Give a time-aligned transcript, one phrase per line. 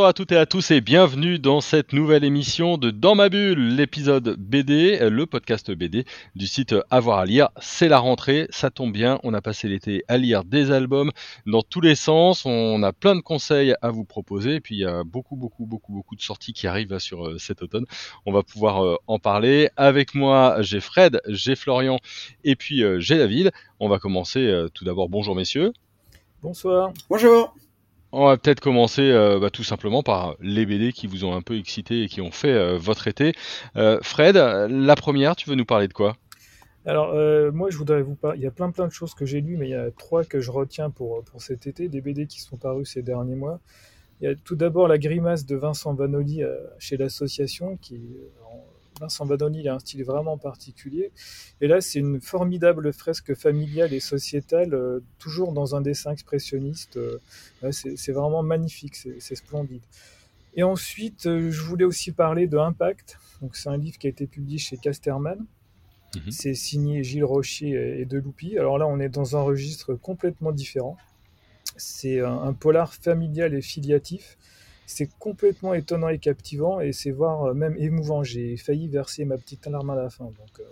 [0.00, 3.28] Bonjour à toutes et à tous et bienvenue dans cette nouvelle émission de Dans ma
[3.28, 7.50] bulle, l'épisode BD, le podcast BD du site Avoir à lire.
[7.60, 11.10] C'est la rentrée, ça tombe bien, on a passé l'été à lire des albums
[11.44, 14.78] dans tous les sens, on a plein de conseils à vous proposer et puis il
[14.78, 17.84] y a beaucoup beaucoup beaucoup beaucoup de sorties qui arrivent sur euh, cet automne.
[18.24, 19.68] On va pouvoir euh, en parler.
[19.76, 21.98] Avec moi, j'ai Fred, j'ai Florian
[22.42, 23.50] et puis euh, j'ai David.
[23.80, 25.74] On va commencer tout d'abord bonjour messieurs.
[26.40, 26.90] Bonsoir.
[27.10, 27.54] Bonjour.
[28.12, 31.42] On va peut-être commencer euh, bah, tout simplement par les BD qui vous ont un
[31.42, 33.32] peu excité et qui ont fait euh, votre été.
[33.76, 36.16] Euh, Fred, la première, tu veux nous parler de quoi?
[36.86, 37.14] Alors,
[37.52, 38.38] moi, je voudrais vous parler.
[38.38, 40.24] Il y a plein plein de choses que j'ai lues, mais il y a trois
[40.24, 43.60] que je retiens pour, pour cet été, des BD qui sont parus ces derniers mois.
[44.20, 46.42] Il y a tout d'abord La Grimace de Vincent Vanoli
[46.78, 48.00] chez l'Association, qui
[49.00, 51.10] Vincent Badoni, il a un style vraiment particulier.
[51.62, 56.98] Et là, c'est une formidable fresque familiale et sociétale, euh, toujours dans un dessin expressionniste.
[56.98, 57.18] Euh,
[57.72, 59.82] c'est vraiment magnifique, c'est splendide.
[60.54, 63.18] Et ensuite, euh, je voulais aussi parler de Impact.
[63.40, 65.46] Donc, c'est un livre qui a été publié chez Casterman.
[66.14, 66.30] Mhm.
[66.30, 68.58] C'est signé Gilles Rocher et Deloupi.
[68.58, 70.98] Alors là, on est dans un registre complètement différent.
[71.76, 74.36] C'est un, polar familial et filiatif
[74.90, 78.24] c'est complètement étonnant et captivant et c'est voir euh, même émouvant.
[78.24, 80.24] J'ai failli verser ma petite alarme à la fin.
[80.24, 80.64] Donc, euh,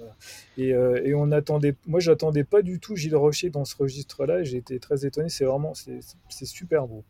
[0.56, 4.42] et, euh, et, on attendait, moi j'attendais pas du tout Gilles Rocher dans ce registre-là.
[4.42, 5.28] J'ai été très étonné.
[5.28, 7.04] C'est vraiment, c'est super beau.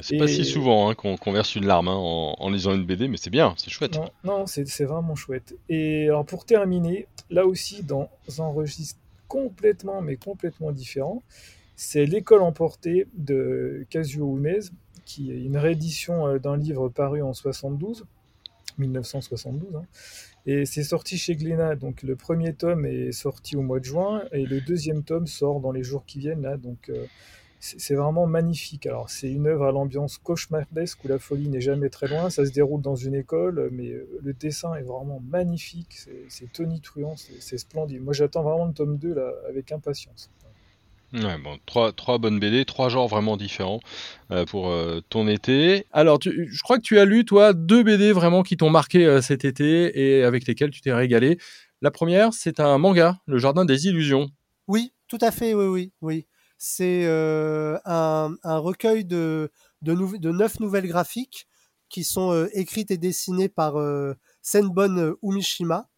[0.00, 3.18] c'est pas si souvent hein, qu'on verse une larme hein, en, lisant une BD, mais
[3.18, 3.96] c'est bien, c'est chouette.
[3.96, 5.54] Non, non c'est vraiment chouette.
[5.68, 11.22] Et alors pour terminer, là aussi dans un registre complètement, mais complètement différent,
[11.76, 14.70] c'est L'école emportée de Casio Humez
[15.08, 18.04] qui est une réédition euh, d'un livre paru en 72,
[18.76, 19.76] 1972.
[19.76, 19.84] Hein.
[20.46, 21.76] Et c'est sorti chez Glénat.
[21.76, 25.60] Donc le premier tome est sorti au mois de juin et le deuxième tome sort
[25.60, 26.42] dans les jours qui viennent.
[26.42, 27.06] Là, donc euh,
[27.58, 28.86] c'est vraiment magnifique.
[28.86, 32.28] Alors c'est une œuvre à l'ambiance cauchemardesque où la folie n'est jamais très loin.
[32.28, 36.06] Ça se déroule dans une école, mais euh, le dessin est vraiment magnifique.
[36.28, 38.02] C'est tonitruant, c'est splendide.
[38.04, 40.30] Moi j'attends vraiment le tome 2 là, avec impatience.
[41.14, 43.80] Ouais, bon, trois, trois bonnes BD, trois genres vraiment différents
[44.30, 45.86] euh, pour euh, ton été.
[45.90, 49.22] Alors, je crois que tu as lu, toi, deux BD vraiment qui t'ont marqué euh,
[49.22, 51.38] cet été et avec lesquels tu t'es régalé.
[51.80, 54.28] La première, c'est un manga, Le Jardin des Illusions.
[54.66, 56.26] Oui, tout à fait, oui, oui, oui.
[56.58, 59.50] C'est un, un, recueil de,
[59.82, 61.46] de, de, neuf nouvelles graphiques
[61.88, 63.76] qui sont écrites et dessinées par
[64.42, 65.88] Senbon Umishima.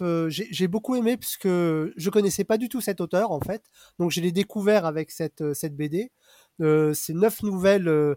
[0.00, 3.62] Euh, j'ai beaucoup aimé puisque je connaissais pas du tout cet auteur en fait,
[3.98, 6.12] donc je l'ai découvert avec cette, euh, cette BD.
[6.60, 8.14] Euh, c'est neuf nouvelles euh,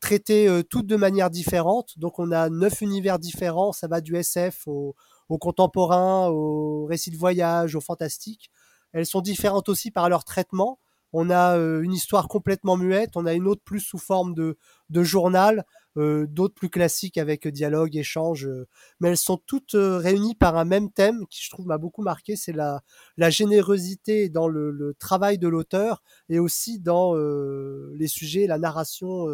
[0.00, 4.66] traitées toutes de manière différente, donc on a neuf univers différents, ça va du SF
[4.66, 4.94] au,
[5.28, 8.50] au contemporain, au récit de voyage, au fantastique.
[8.92, 10.80] Elles sont différentes aussi par leur traitement.
[11.12, 14.56] On a une histoire complètement muette, on a une autre plus sous forme de,
[14.88, 18.66] de journal, d'autres plus classiques avec dialogue, échange, euh,
[19.00, 22.02] mais elles sont toutes euh, réunies par un même thème qui je trouve m'a beaucoup
[22.02, 22.82] marqué, c'est la,
[23.30, 29.26] générosité dans le, travail de l'auteur et aussi dans les sujets, la narration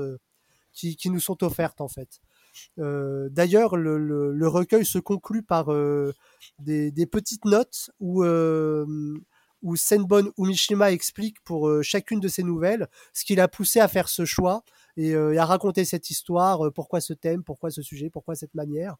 [0.73, 2.21] qui, nous sont offertes en fait.
[2.79, 5.71] Euh, D'ailleurs, le, recueil se conclut par
[6.59, 13.35] des, petites notes où, où Senbon Umishima explique pour chacune de ses nouvelles ce qui
[13.35, 14.65] l'a poussé à faire ce choix
[14.97, 18.55] et, euh, à raconter cette histoire, euh, pourquoi ce thème, pourquoi ce sujet, pourquoi cette
[18.55, 18.97] manière.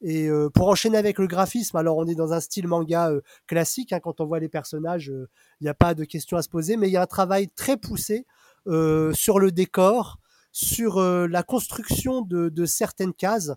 [0.00, 3.12] Et euh, pour enchaîner avec le graphisme, alors on est dans un style manga
[3.46, 5.08] classique, hein, quand on voit les personnages,
[5.60, 7.48] il n'y a pas de questions à se poser, mais il y a un travail
[7.48, 8.26] très poussé
[8.66, 10.18] sur le décor,
[10.52, 13.52] sur la construction de, de certaines cases.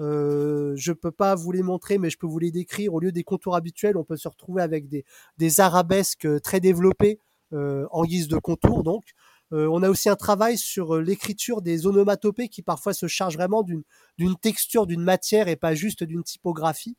[0.00, 2.94] Euh, je peux pas vous les montrer, mais je peux vous les décrire.
[2.94, 5.04] Au lieu des contours habituels, on peut se retrouver avec des,
[5.38, 7.18] des arabesques très développées
[7.52, 9.04] euh, en guise de contours, donc.
[9.52, 13.36] Euh, on a aussi un travail sur euh, l'écriture des onomatopées qui parfois se chargent
[13.36, 16.96] vraiment d'une texture, d'une matière et pas juste d'une typographie.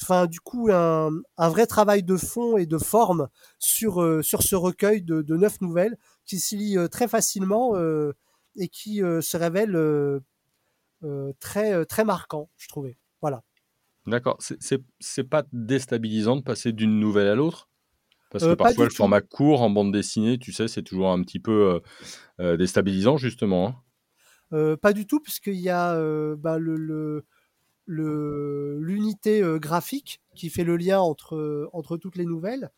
[0.00, 3.28] Enfin, du coup, un, vrai travail de fond et de forme
[3.58, 7.74] sur, euh, sur ce recueil de, neuf nouvelles qui s'y lit très facilement
[8.56, 9.76] et qui se révèle
[11.40, 12.96] très, très marquant, je trouvais.
[13.20, 13.42] Voilà.
[14.06, 14.38] D'accord.
[14.40, 17.68] C'est pas déstabilisant de passer d'une nouvelle à l'autre?
[18.32, 21.40] Parce que parfois, le format court en bande dessinée, tu sais, c'est toujours un petit
[21.40, 21.80] peu
[22.38, 23.84] déstabilisant, justement.
[24.50, 24.76] Hein.
[24.80, 25.96] pas du tout, puisqu'il y a
[26.36, 27.24] bah, le,
[27.86, 32.70] l'unité graphique qui fait le lien entre, entre toutes les nouvelles.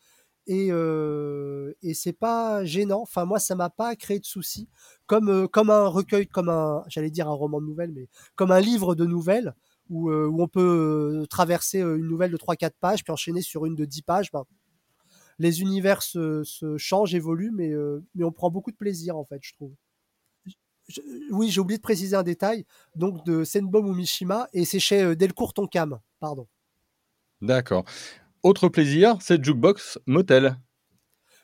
[0.47, 3.01] et, euh, et c'est pas gênant.
[3.01, 4.69] Enfin, moi, ça m'a pas créé de soucis.
[5.07, 8.51] Comme, euh, comme un recueil, comme un, j'allais dire un roman de nouvelles, mais comme
[8.51, 9.55] un livre de nouvelles
[9.89, 13.41] où, euh, où on peut euh, traverser euh, une nouvelle de 3-4 pages puis enchaîner
[13.41, 14.31] sur une de 10 pages.
[14.31, 14.43] Ben,
[15.39, 19.25] les univers se, se changent, évoluent, mais, euh, mais on prend beaucoup de plaisir, en
[19.25, 19.73] fait, je trouve.
[20.87, 21.01] Je-
[21.31, 22.65] oui, j'ai oublié de préciser un détail,
[22.95, 26.47] donc de Senbom ou Mishima, et c'est chez euh, Delcourt Tonkam, pardon.
[27.41, 27.83] D'accord.
[28.43, 30.57] Autre plaisir, c'est Jukebox Motel.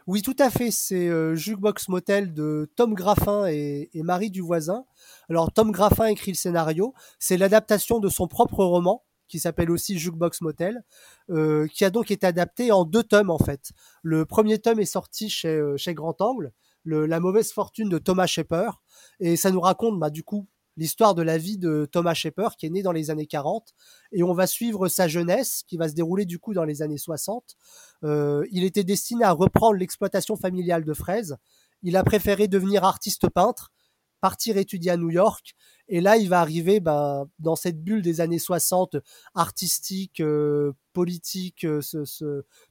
[0.07, 0.71] Oui, tout à fait.
[0.71, 4.85] C'est euh, Jukebox Motel de Tom Graffin et, et Marie Duvoisin.
[5.29, 6.93] Alors, Tom Graffin écrit le scénario.
[7.19, 10.83] C'est l'adaptation de son propre roman, qui s'appelle aussi Jukebox Motel,
[11.29, 13.71] euh, qui a donc été adapté en deux tomes, en fait.
[14.03, 16.51] Le premier tome est sorti chez, euh, chez Grand Angle,
[16.83, 18.69] le- La mauvaise fortune de Thomas Shepper.
[19.21, 20.47] Et ça nous raconte, bah, du coup,
[20.77, 23.73] l'histoire de la vie de Thomas Shepper, qui est né dans les années 40.
[24.11, 26.97] Et on va suivre sa jeunesse, qui va se dérouler, du coup, dans les années
[26.97, 27.55] 60.
[28.03, 31.37] Euh, il était destiné à reprendre l'exploitation familiale de fraises.
[31.83, 33.71] Il a préféré devenir artiste peintre,
[34.21, 35.55] partir étudier à New York.
[35.87, 38.95] Et là, il va arriver ben, dans cette bulle des années 60,
[39.35, 41.81] artistique, euh, politique, euh,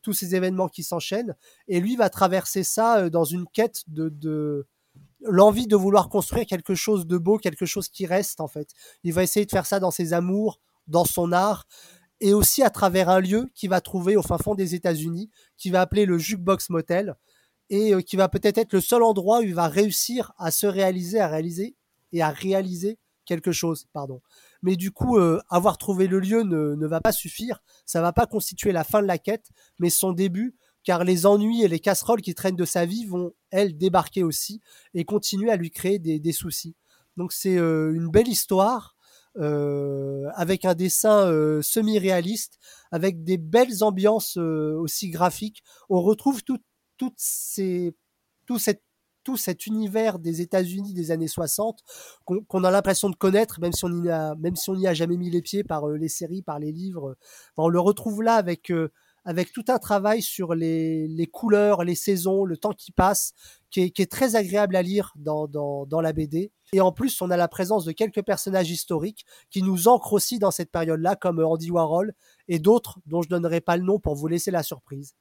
[0.00, 1.36] tous ces événements qui s'enchaînent.
[1.68, 4.66] Et lui va traverser ça euh, dans une quête de, de
[5.20, 8.70] l'envie de vouloir construire quelque chose de beau, quelque chose qui reste en fait.
[9.04, 11.66] Il va essayer de faire ça dans ses amours, dans son art
[12.20, 15.70] et aussi à travers un lieu qu'il va trouver au fin fond des États-Unis, qui
[15.70, 17.16] va appeler le Jukebox Motel,
[17.70, 20.66] et euh, qui va peut-être être le seul endroit où il va réussir à se
[20.66, 21.76] réaliser, à réaliser
[22.12, 24.20] et à réaliser quelque chose, pardon.
[24.62, 28.26] Mais du coup, euh, avoir trouvé le lieu ne, va pas suffire, ça va pas
[28.26, 29.46] constituer la fin de la quête,
[29.78, 33.32] mais son début, car les ennuis et les casseroles qui traînent de sa vie vont,
[33.50, 34.60] elles, débarquer aussi
[34.94, 36.74] et continuer à lui créer des, soucis.
[37.16, 38.96] Donc c'est euh, une belle histoire,
[39.36, 41.30] avec un dessin
[41.62, 42.58] semi-réaliste,
[42.90, 45.62] avec des belles ambiances aussi graphiques.
[45.88, 46.58] On retrouve tout,
[47.00, 48.56] tout,
[49.36, 51.80] cet univers des États-Unis des années 60
[52.24, 54.94] qu'on a l'impression de connaître, même si on n'y a, même si on n'y a
[54.94, 57.16] jamais mis les pieds par euh, les séries, par les livres.
[57.56, 58.90] Enfin, on le retrouve là avec euh,
[59.24, 63.32] avec tout un travail sur les, couleurs, les saisons, le temps qui passe,
[63.70, 66.52] qui est, très agréable à lire dans, la BD.
[66.72, 70.38] Et en plus, on a la présence de quelques personnages historiques qui nous ancrent aussi
[70.38, 72.14] dans cette période-là, comme Andy Warhol
[72.48, 75.14] et d'autres dont je donnerai pas le nom pour vous laisser la surprise.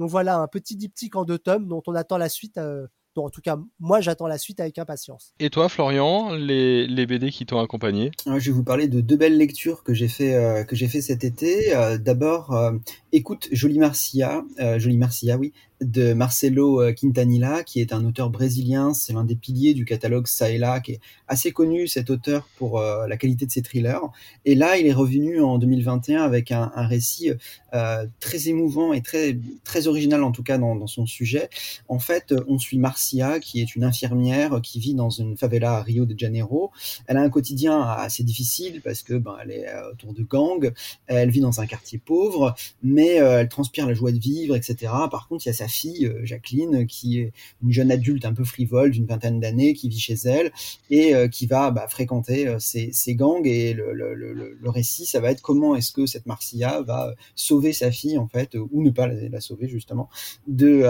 [0.00, 3.26] Donc voilà, un petit diptyque en deux tomes dont on attend la suite, euh, dont
[3.26, 5.34] en tout cas moi j'attends la suite avec impatience.
[5.40, 8.10] Et toi, Florian, les, les BD qui t'ont accompagné?
[8.24, 10.88] Alors, je vais vous parler de deux belles lectures que j'ai fait euh, que j'ai
[10.88, 11.76] fait cet été.
[11.76, 12.72] Euh, D'abord, euh,
[13.12, 18.30] écoute Jolie Marcia, euh, Jolie Marcia, oui, de Marcelo euh, Quintanilla, qui est un auteur
[18.30, 18.92] brésilien.
[18.92, 20.26] C'est l'un des piliers du catalogue
[20.58, 24.00] là, qui est assez connu cet auteur pour euh, la qualité de ses thrillers.
[24.44, 27.32] Et là, il est revenu en 2021 avec un, récit
[27.74, 31.48] euh, très émouvant et très très original en tout cas dans, son sujet.
[31.88, 35.82] En fait, on suit Marcia, qui est une infirmière qui vit dans une favela à
[35.82, 36.70] Rio de Janeiro.
[37.06, 40.72] Elle a un quotidien assez difficile parce que ben, elle est autour de gangs,
[41.06, 44.92] elle vit dans un quartier pauvre, mais elle transpire la joie de vivre, etc.
[45.10, 47.32] Par contre, il y a sa fille, euh, Jacqueline, qui est
[47.62, 50.52] une jeune adulte un peu frivole d'une vingtaine d'années, qui vit chez elle
[50.90, 53.46] et euh, qui va bah, fréquenter euh, ces, gangs.
[53.46, 58.18] Et le, récit, ça va être comment est-ce que cette Marcia va sauver sa fille,
[58.18, 60.08] en fait, ou ne pas la, sauver, justement,
[60.46, 60.84] de,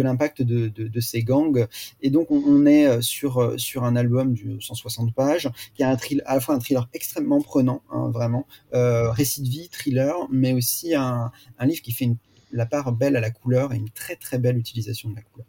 [0.00, 1.66] l'impact de, ces gangs.
[2.02, 6.34] Et donc, on, est sur, un album de 160 pages, qui a un thriller, à
[6.34, 11.30] la fois un thriller extrêmement prenant, hein, vraiment, récit de vie, thriller, mais aussi un,
[11.58, 12.16] un livre qui fait une,
[12.52, 15.46] la part belle à la couleur et une très très belle utilisation de la couleur.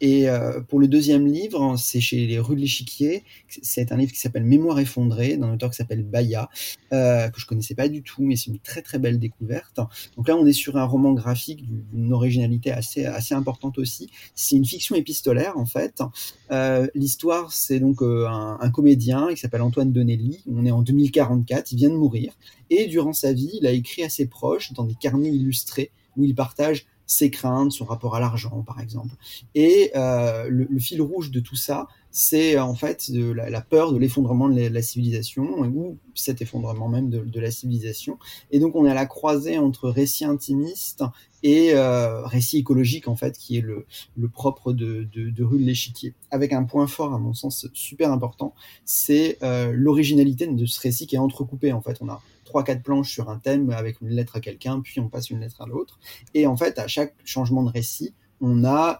[0.00, 3.24] Et euh, pour le deuxième livre, c'est chez les Rues de l'Échiquier.
[3.48, 6.50] C'est un livre qui s'appelle Mémoire effondrée, d'un auteur qui s'appelle Baya,
[6.92, 9.80] euh, que je connaissais pas du tout, mais c'est une très très belle découverte.
[10.16, 14.10] Donc là, on est sur un roman graphique d'une originalité assez assez importante aussi.
[14.34, 16.02] C'est une fiction épistolaire en fait.
[16.50, 20.42] Euh, L'histoire, c'est donc un, un, comédien qui s'appelle Antoine Donnelly.
[20.46, 22.34] On est en 2044, il vient de mourir,
[22.68, 26.24] et durant sa vie, il a écrit à ses proches dans des carnets illustrés où
[26.24, 29.14] il partage ses craintes, son rapport à l'argent, par exemple.
[29.54, 31.86] Et euh, le, le, fil rouge de tout ça,
[32.18, 37.10] c'est en fait de la, peur de l'effondrement de la, civilisation, ou cet effondrement même
[37.10, 38.18] de, la civilisation.
[38.50, 41.04] Et donc on est à la croisée entre récit intimiste
[41.42, 43.84] et euh, récit écologique, en fait, qui est le,
[44.16, 46.14] le propre de, de, de Rue de l'Échiquier.
[46.30, 48.54] Avec un point fort, à mon sens, super important,
[48.86, 51.98] c'est euh, l'originalité de ce récit qui est entrecoupé, en fait.
[52.00, 55.10] On a trois quatre planches sur un thème avec une lettre à quelqu'un, puis on
[55.10, 56.00] passe une lettre à l'autre.
[56.32, 58.98] Et en fait, à chaque changement de récit, on a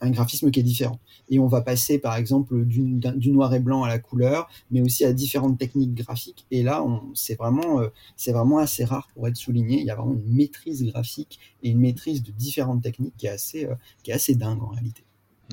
[0.00, 0.98] un graphisme qui est différent.
[1.28, 5.04] Et on va passer, par exemple, du noir et blanc à la couleur, mais aussi
[5.04, 6.46] à différentes techniques graphiques.
[6.50, 7.80] Et là, c'est vraiment,
[8.16, 9.80] c'est vraiment assez rare pour être souligné.
[9.80, 13.30] Il y a vraiment une maîtrise graphique et une maîtrise de différentes techniques qui est
[13.30, 13.68] assez,
[14.02, 15.02] qui est assez dingue en réalité.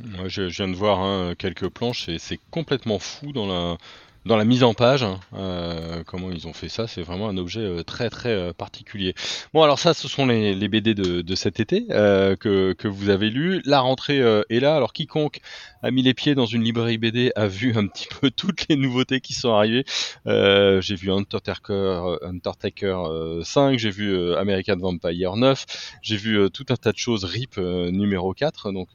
[0.04, 3.78] Moi, je, viens de voir hein, quelques planches, et c'est complètement fou dans la,
[4.26, 7.38] dans la mise en page, hein, euh, comment ils ont fait ça, c'est vraiment un
[7.38, 9.16] objet euh, très très euh, particulier.
[9.54, 13.10] Bon, alors ça, ce sont les, les BD de, de, cet été que, que, vous
[13.10, 13.62] avez lu.
[13.66, 14.76] La rentrée est là.
[14.76, 15.40] Alors quiconque
[15.82, 18.76] a mis les pieds dans une librairie BD a vu un petit peu toutes les
[18.76, 19.84] nouveautés qui sont arrivées.
[20.26, 25.66] j'ai vu Undertaker, Undertaker 5, j'ai vu American Vampire 9,
[26.02, 28.72] j'ai vu tout un tas de choses RIP numéro 4.
[28.72, 28.90] Donc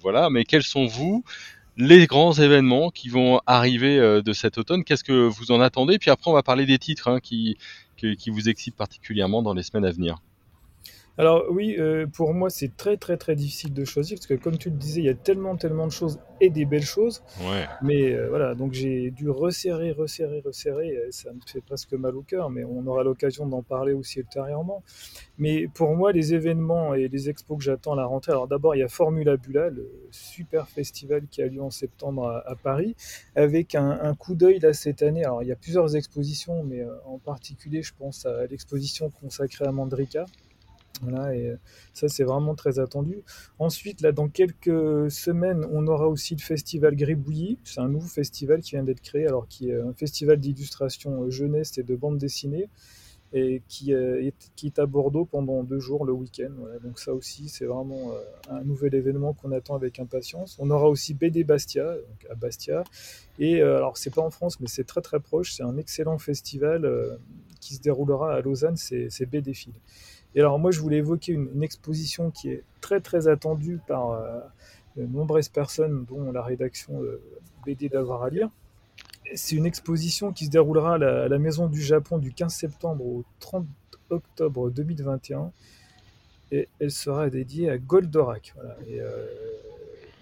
[0.00, 0.28] voilà.
[0.30, 1.24] Mais quels sont vous
[1.80, 4.84] les grands événements qui vont arriver euh, de cet automne.
[4.84, 5.98] Qu'est-ce que vous en attendez?
[5.98, 7.56] Puis après, on va parler des titres hein, qui,
[7.96, 10.18] qui vous excitent particulièrement dans les semaines à venir.
[11.18, 14.58] Alors oui, euh, pour moi c'est très très très difficile de choisir parce que comme
[14.58, 17.22] tu le disais, il y a tellement tellement de choses et des belles choses.
[17.40, 17.66] Ouais.
[17.82, 20.96] Mais euh, voilà, donc j'ai dû resserrer, resserrer, resserrer.
[21.10, 24.82] ça me fait presque mal au cœur, mais on aura l'occasion d'en parler aussi ultérieurement.
[25.38, 28.74] Mais pour moi, les événements et les expos que j'attends à la rentrée, alors d'abord
[28.74, 32.96] il y a Formula Bula, le super festival qui a lieu en septembre à, Paris,
[33.36, 35.24] avec un, coup d'œil là cette année.
[35.24, 39.66] Alors il y a plusieurs expositions, mais euh, en particulier je pense à l'exposition consacrée
[39.66, 40.26] à Mandrika
[41.00, 41.56] voilà, et euh,
[41.94, 43.22] ça c'est vraiment très attendu.
[43.58, 47.58] Ensuite, là, dans quelques semaines, on aura aussi le festival Gribouillis.
[47.64, 51.30] C'est un nouveau festival qui vient d'être créé, alors qui est un festival d'illustration euh,
[51.30, 52.68] jeunesse et de bande dessinée,
[53.32, 56.50] et qui euh, est, qui est à Bordeaux pendant deux jours le week-end.
[56.58, 58.12] Voilà, donc ça aussi, c'est vraiment
[58.50, 60.56] un nouvel événement qu'on attend avec impatience.
[60.58, 62.84] On aura aussi BD Bastia, donc à Bastia.
[63.38, 65.54] Et alors, c'est pas en France, mais c'est très très proche.
[65.54, 67.18] C'est un excellent festival
[67.60, 68.76] qui se déroulera à Lausanne.
[68.76, 69.72] C'est BD Fil.
[70.34, 74.40] Et alors moi, je voulais évoquer une, exposition qui est très très attendue par euh,
[74.96, 77.20] de nombreuses personnes, dont la rédaction de
[77.64, 78.48] BD d'avoir à lire.
[79.34, 83.24] C'est une exposition qui se déroulera à la, Maison du Japon du 15 septembre au
[83.40, 83.66] 30
[84.08, 85.52] octobre 2021
[86.52, 88.52] et elle sera dédiée à Goldorak.
[88.56, 88.76] Voilà.
[88.88, 89.26] Euh,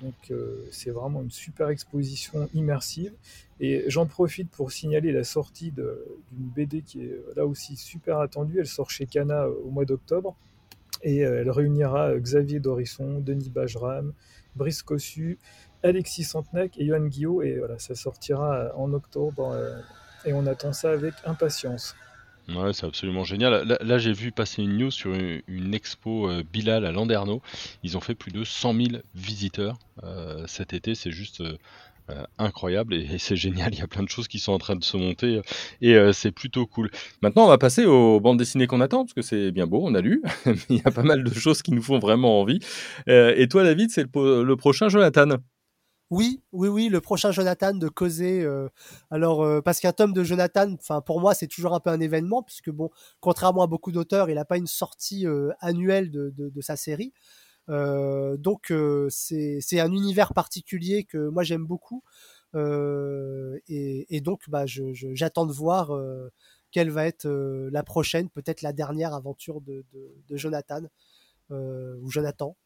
[0.02, 3.12] donc euh, c'est vraiment une super exposition immersive.
[3.60, 5.86] Et j'en profite pour signaler la sortie d'une
[6.32, 8.60] BD qui est là aussi super attendue.
[8.60, 10.36] Elle sort chez Kana euh, au mois d'octobre.
[11.02, 14.12] Et euh, elle réunira Xavier Dorisson, Denis Bajram,
[14.56, 15.38] Brice Cossu,
[15.82, 17.42] Alexis Santenac et Johan Guillot.
[17.42, 19.56] Et voilà, ça sortira en octobre.
[20.24, 21.94] et on attend ça avec impatience.
[22.48, 23.78] Ouais, c'est absolument génial.
[23.80, 27.42] Là, j'ai vu passer une news sur une, expo euh, Bilal à Landerneau.
[27.82, 30.94] Ils ont fait plus de 100 000 visiteurs euh, cet été.
[30.94, 33.74] C'est juste euh, incroyable et, c'est génial.
[33.74, 35.42] Il y a plein de choses qui sont en train de se monter
[35.82, 36.90] et c'est plutôt cool.
[37.20, 39.94] Maintenant, on va passer aux bandes dessinées qu'on attend parce que c'est bien beau, on
[39.94, 40.22] a lu.
[40.70, 42.60] il y a pas mal de choses qui nous font vraiment envie.
[43.08, 45.36] et toi, David, c'est le prochain Jonathan.
[46.10, 48.40] Oui, oui, oui, le prochain Jonathan de causer.
[48.42, 48.68] Euh,
[49.10, 52.00] alors, euh, parce qu'un tome de Jonathan, enfin pour moi, c'est toujours un peu un
[52.00, 56.32] événement, puisque bon, contrairement à beaucoup d'auteurs, il n'a pas une sortie euh, annuelle de,
[56.34, 57.12] de, sa série.
[57.68, 58.72] donc,
[59.10, 62.02] c'est un univers particulier que moi j'aime beaucoup.
[62.54, 65.90] Et, et, donc, bah, j'attends de voir
[66.70, 67.28] quelle va être
[67.70, 69.84] la prochaine, peut-être la dernière aventure de,
[70.28, 70.82] de Jonathan
[71.50, 72.56] ou Jonathan.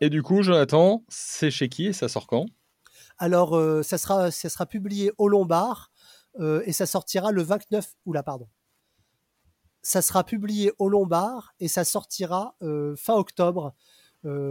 [0.00, 2.46] Et du coup, Jonathan, c'est chez qui et ça sort quand?
[3.18, 5.90] Alors, euh, ça, sera, ça sera publié au Lombard
[6.38, 7.94] euh, et ça sortira le 29.
[8.04, 8.48] Oula, pardon.
[9.80, 13.74] Ça sera publié au Lombard et ça sortira euh, fin octobre.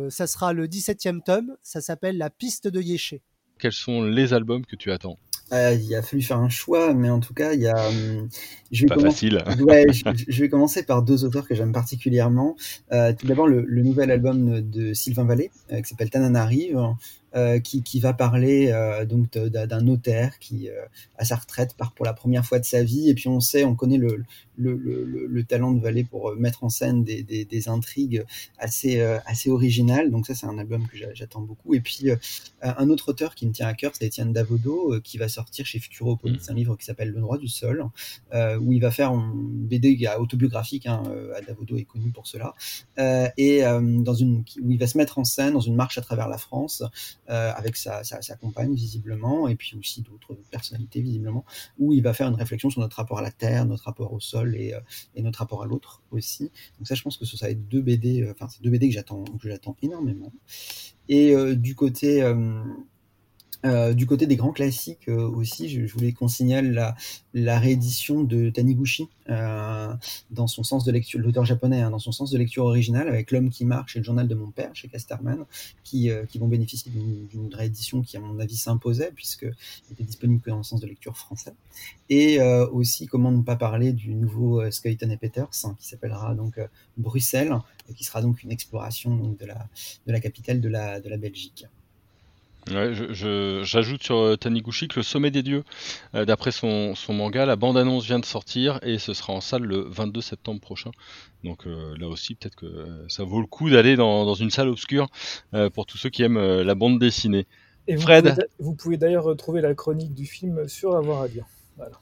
[0.09, 1.57] ça sera le 17e tome.
[1.61, 3.21] Ça s'appelle La piste de Yéché.
[3.59, 5.19] Quels sont les albums que tu attends?
[5.53, 7.89] Euh, il a fallu faire un choix, mais en tout cas, il y a.
[7.89, 8.27] Hum,
[8.71, 9.43] je vais pas facile.
[9.61, 9.85] ouais,
[10.27, 12.55] je, vais commencer par deux auteurs que j'aime particulièrement.
[12.91, 16.95] Euh, tout d'abord, le, le, nouvel album de Sylvain Vallée, euh, qui s'appelle Tananarive,
[17.35, 20.85] euh, qui, qui, va parler euh, donc d'un notaire qui, euh,
[21.17, 23.09] à sa retraite, part pour la première fois de sa vie.
[23.09, 24.23] Et puis on sait, on connaît le,
[24.55, 28.23] le, le, le talent de Vallée pour mettre en scène des, des, des intrigues
[28.57, 30.11] assez, assez originales.
[30.11, 31.73] Donc ça, c'est un album que j'attends beaucoup.
[31.73, 32.07] Et puis
[32.61, 35.79] un autre auteur qui me tient à cœur, c'est Étienne Davodo, qui va sortir chez
[35.79, 36.51] Futuropolis mmh.
[36.51, 37.85] un livre qui s'appelle Le droit du sol,
[38.33, 40.87] où il va faire une BD autobiographique.
[40.87, 41.03] Hein,
[41.45, 42.53] Davodo est connu pour cela.
[42.97, 46.29] et dans une, où il va se mettre en scène dans une marche à travers
[46.29, 46.81] la France.
[47.29, 51.43] Euh, avec sa, sa, compagne visiblement, et puis aussi d'autres personnalités visiblement,
[51.79, 54.19] où il va faire une réflexion sur notre rapport à la terre, notre rapport au
[54.19, 54.79] sol et, euh,
[55.15, 56.51] et notre rapport à l'autre aussi.
[56.77, 58.69] Donc ça, je pense que ce ça va être deux BD, euh, enfin c'est deux
[58.69, 60.31] BD que j'attends, que j'attends énormément.
[61.09, 62.21] Et du côté
[63.65, 66.95] Euh, du côté des grands classiques euh, aussi, je, voulais qu'on signale
[67.33, 69.91] la, réédition de Taniguchi euh,
[70.29, 73.31] dans son sens de lecture, l'auteur japonais, hein, dans son sens de lecture originale, avec
[73.31, 75.45] L'homme qui marche et le journal de mon père chez Casterman,
[75.83, 79.47] qui, vont bénéficier d'une réédition qui, à mon avis, s'imposait, puisque
[79.91, 81.53] était disponible que dans le sens de lecture français.
[82.09, 86.59] Et aussi, comment ne pas parler du nouveau Skeleton et Peters, hein, qui s'appellera donc
[86.97, 87.57] Bruxelles,
[87.89, 91.65] et qui sera donc une exploration de, la, capitale de la Belgique.
[92.71, 95.63] Ouais, j'ajoute sur euh, Taniguchi que le sommet des dieux,
[96.15, 99.63] euh, d'après son, son, manga, la bande-annonce vient de sortir et ce sera en salle
[99.63, 100.89] le 22 septembre prochain.
[101.43, 104.69] Donc euh, là aussi, peut-être que ça vaut le coup d'aller dans, dans, une salle
[104.69, 105.07] obscure
[105.73, 107.45] pour tous ceux qui aiment la bande dessinée.
[107.87, 111.45] Et Fred Vous pouvez d'ailleurs retrouver la chronique du film sur Avoir à lire.
[111.77, 111.99] Voilà.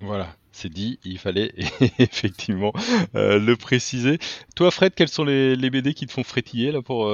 [0.00, 1.52] Voilà, c'est dit, il fallait
[1.98, 2.72] effectivement
[3.14, 4.18] le préciser.
[4.56, 7.08] Toi, Fred, quels sont les, les, BD qui te font frétiller là pour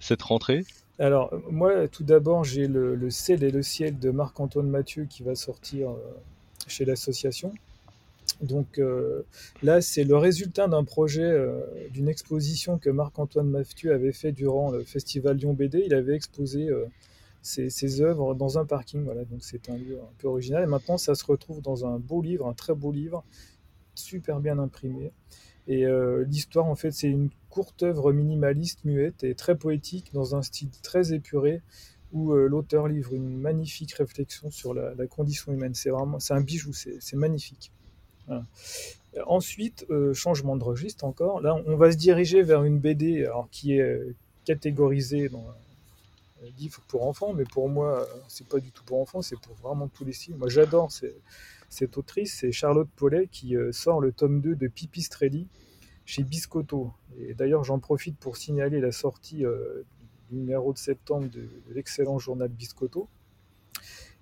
[0.00, 0.64] cette rentrée?
[0.98, 5.22] Alors, moi, tout d'abord, j'ai le, le Ciel et le ciel de Marc-Antoine Mathieu qui
[5.22, 5.96] va sortir euh,
[6.66, 7.52] chez l'association.
[8.42, 9.22] Donc euh,
[9.62, 14.70] là, c'est le résultat d'un projet, euh, d'une exposition que Marc-Antoine Mathieu avait fait durant
[14.70, 15.82] le festival Lyon BD.
[15.86, 16.68] Il avait exposé
[17.42, 19.04] ses, ses, œuvres dans un parking.
[19.04, 20.64] Voilà, donc c'est un lieu un peu original.
[20.64, 23.24] Et maintenant, ça se retrouve dans un beau livre, un très beau livre,
[23.94, 25.12] super bien imprimé.
[25.68, 30.34] Et euh, l'histoire, en fait, c'est une courte œuvre minimaliste, muette et très poétique, dans
[30.34, 31.60] un style très épuré,
[32.12, 35.74] où euh, l'auteur livre une magnifique réflexion sur la, condition humaine.
[35.74, 37.70] C'est vraiment, c'est un bijou, c'est magnifique.
[38.26, 38.44] Voilà.
[39.26, 41.42] Ensuite, euh, changement de registre encore.
[41.42, 45.44] Là, on va se diriger vers une BD alors, qui est catégorisée dans
[46.56, 49.88] livre pour enfants, mais pour moi, c'est pas du tout pour enfants, c'est pour vraiment
[49.88, 50.36] tous les styles.
[50.36, 50.90] Moi, j'adore
[51.68, 55.46] cette autrice, c'est Charlotte Paulet qui euh, sort le tome 2 de Pipistrelli
[56.06, 56.92] chez Biscotto.
[57.18, 59.82] Et d'ailleurs, j'en profite pour signaler la sortie euh,
[60.30, 63.08] du numéro de septembre de, de l'excellent journal Biscotto.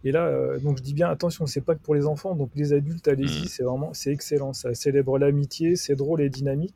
[0.05, 2.51] Et là, euh, donc je dis bien attention, c'est pas que pour les enfants, donc
[2.55, 3.49] les adultes, allez-y, Mmh.
[3.49, 4.53] c'est vraiment, c'est excellent.
[4.53, 6.75] Ça célèbre l'amitié, c'est drôle et dynamique.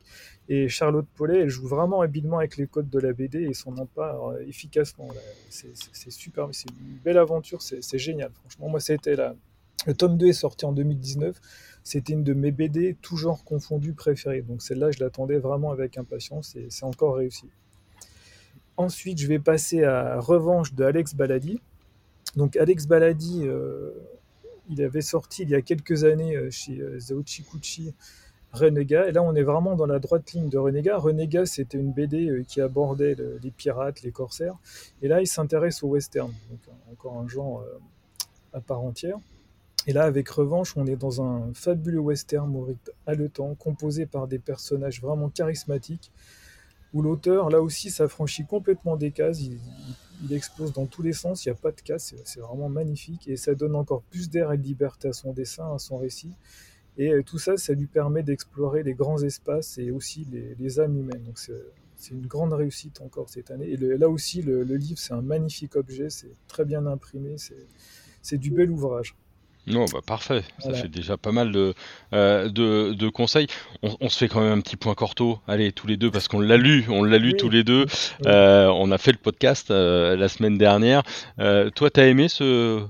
[0.49, 3.77] Et Charlotte Paulet, elle joue vraiment habilement avec les codes de la BD et s'en
[3.77, 5.07] empare efficacement.
[5.49, 8.31] C'est super, c'est une belle aventure, c'est génial.
[8.33, 9.35] Franchement, moi, c'était là.
[9.87, 11.39] Le tome 2 est sorti en 2019.
[11.83, 14.41] C'était une de mes BD, tout genre confondu, préférées.
[14.43, 17.49] Donc celle-là, je l'attendais vraiment avec impatience et c'est encore réussi.
[18.77, 21.59] Ensuite, je vais passer à Revanche de Alex Baladi.
[22.35, 23.91] Donc Alex Baladi, euh,
[24.69, 27.93] il avait sorti il y a quelques années euh, chez euh, Zaochikuchi
[28.53, 29.07] Renégat.
[29.07, 30.97] Et là, on est vraiment dans la droite ligne de Renégat.
[30.97, 34.55] Renégat, c'était une BD euh, qui abordait le- les pirates, les corsaires.
[35.01, 36.31] Et là, il s'intéresse au western.
[36.49, 36.59] Donc
[36.91, 37.65] encore un genre
[38.53, 39.17] à part entière.
[39.87, 44.27] Et là, avec Revanche, on est dans un fabuleux western au rythme haletant, composé par
[44.27, 46.11] des personnages vraiment charismatiques,
[46.93, 49.41] où l'auteur, là aussi, s'affranchit complètement des cases.
[49.41, 52.69] Il, il- explose dans tous les sens, il n'y a pas de casse, c'est- vraiment
[52.69, 53.27] magnifique.
[53.27, 56.31] Et ça donne encore plus d'air et de liberté à son dessin, à son récit.
[56.97, 60.27] Et euh, tout ça, ça lui permet d'explorer les grands espaces et aussi
[60.59, 61.23] les, âmes humaines.
[61.23, 63.69] Donc c'est une grande réussite encore cette année.
[63.69, 67.35] Et là aussi, le, le livre, c'est un magnifique objet, c'est très bien imprimé,
[68.21, 69.15] c'est du bel ouvrage.
[69.67, 70.41] Non, bah parfait.
[70.59, 71.73] Ça fait déjà pas mal de,
[72.13, 73.47] euh, de, de conseils.
[73.83, 75.39] On, on se fait quand même un petit point corto.
[75.47, 76.85] Allez, tous les deux, parce qu'on l'a lu.
[76.89, 77.37] On l'a lu Oui.
[77.37, 77.85] tous les deux.
[77.85, 78.25] Oui.
[78.25, 81.03] Euh, on a fait le podcast euh, la semaine dernière.
[81.37, 82.83] Toi, t'as aimé ce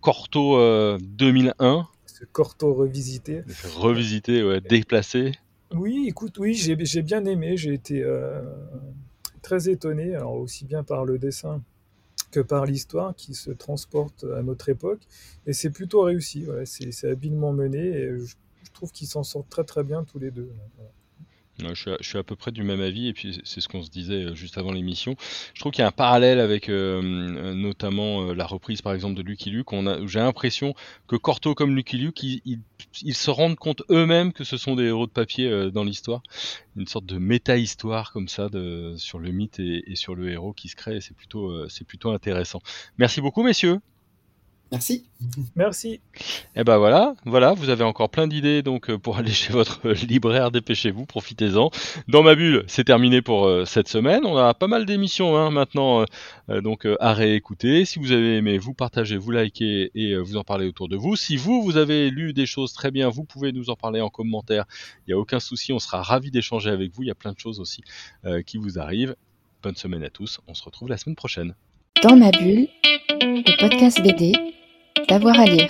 [0.00, 3.42] corto euh, 2001 Ce Corto revisité.
[3.76, 5.32] revisité, ouais, déplacé
[5.72, 8.04] Oui, écoute, oui, j'ai bien aimé, j'ai été
[9.42, 11.62] très étonné, alors aussi bien par le dessin
[12.30, 15.00] que par l'histoire qui se transporte à notre époque,
[15.46, 18.34] et c'est plutôt réussi, voilà, c'est habilement mené, et je,
[18.74, 20.52] trouve qu'ils s'en sortent très très bien tous les deux.
[21.58, 24.26] Je, suis à, peu près du même avis, et puis c'est ce qu'on se disait
[24.26, 25.16] euh, juste avant l'émission.
[25.54, 29.14] Je trouve qu'il y a un parallèle avec euh, euh, notamment la reprise par exemple
[29.16, 29.68] de Lucky Luke.
[30.06, 30.74] J'ai l'impression
[31.08, 32.60] que Corto comme Lucky Luke, ils, ils-
[33.02, 36.22] ils se rendent compte eux-mêmes que ce sont des héros de papier dans l'histoire.
[36.76, 38.48] Une sorte de méta-histoire comme ça
[38.96, 42.10] sur le mythe et, et sur le héros qui se crée, c'est plutôt, c'est plutôt
[42.10, 42.60] intéressant.
[42.98, 43.80] Merci beaucoup messieurs.
[44.70, 45.06] Merci.
[45.56, 46.00] Merci,
[46.54, 49.88] Et ben voilà, voilà, vous avez encore plein d'idées donc euh, pour aller chez votre
[49.88, 51.70] libraire, dépêchez-vous, profitez-en.
[52.06, 54.26] Dans ma bulle, c'est terminé pour euh, cette semaine.
[54.26, 56.04] On a pas mal d'émissions hein, maintenant euh,
[56.50, 57.84] euh, donc euh, à réécouter.
[57.84, 60.96] Si vous avez aimé, vous partagez, vous likez et euh, vous en parlez autour de
[60.96, 61.16] vous.
[61.16, 64.10] Si vous vous avez lu des choses très bien, vous pouvez nous en parler en
[64.10, 64.64] commentaire.
[65.06, 67.02] Il y a aucun souci, on sera ravi d'échanger avec vous.
[67.02, 67.82] Il y a plein de choses aussi
[68.24, 69.16] euh, qui vous arrivent.
[69.62, 70.40] Bonne semaine à tous.
[70.46, 71.54] On se retrouve la semaine prochaine.
[72.02, 72.68] Dans ma bulle,
[73.20, 74.32] le podcast BD,
[75.06, 75.68] D'avoir à lire.